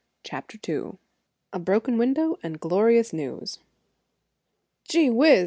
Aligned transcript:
CHAPTER 0.23 0.57
II 0.67 0.93
A 1.53 1.59
BROKEN 1.59 1.95
WINDOW, 1.99 2.37
AND 2.41 2.59
GLORIOUS 2.59 3.13
NEWS 3.13 3.59
"Gee 4.89 5.11
whiz! 5.11 5.39